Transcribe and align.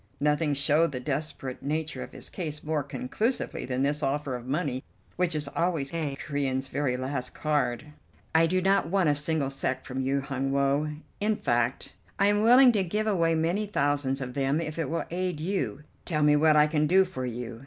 Nothing 0.19 0.55
showed 0.55 0.93
the 0.93 0.99
desperate 0.99 1.61
nature 1.61 2.01
of 2.01 2.11
his 2.11 2.27
case 2.27 2.63
more 2.63 2.81
conclusively 2.81 3.65
than 3.65 3.83
this 3.83 4.01
offer 4.01 4.35
of 4.35 4.47
money, 4.47 4.83
which 5.15 5.35
is 5.35 5.47
always 5.49 5.93
a 5.93 6.15
Corean's 6.15 6.69
very 6.69 6.97
last 6.97 7.35
card. 7.35 7.85
"I 8.33 8.47
do 8.47 8.63
not 8.63 8.87
want 8.89 9.09
a 9.09 9.13
single 9.13 9.51
sek 9.51 9.85
from 9.85 10.01
you, 10.01 10.21
Hun 10.21 10.51
Woe; 10.51 10.89
in 11.19 11.35
fact 11.35 11.93
I 12.17 12.25
am 12.29 12.41
willing 12.41 12.71
to 12.71 12.83
give 12.83 13.05
away 13.05 13.35
many 13.35 13.67
thousands 13.67 14.21
of 14.21 14.33
them 14.33 14.59
if 14.59 14.79
it 14.79 14.89
will 14.89 15.05
aid 15.11 15.39
you. 15.39 15.83
Tell 16.03 16.23
me 16.23 16.35
what 16.35 16.55
I 16.55 16.65
can 16.65 16.87
do 16.87 17.05
for 17.05 17.27
you. 17.27 17.59